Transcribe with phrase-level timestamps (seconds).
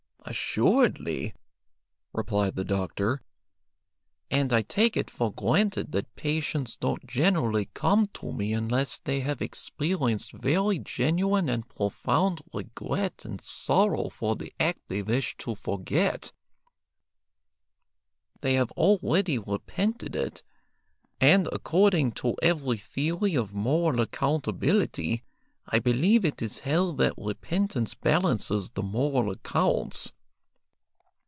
[0.23, 1.33] "Assuredly,"
[2.13, 3.21] replied the doctor;
[4.29, 9.21] "and I take it for granted that patients don't generally come to me unless they
[9.21, 15.53] have experienced very genuine and profound regret and sorrow for the act they wish to
[15.55, 16.31] forget.
[18.41, 20.43] They have already repented it,
[21.19, 25.23] and, according to every theory of moral accountability,
[25.73, 30.11] I believe it is held that repentance balances the moral accounts.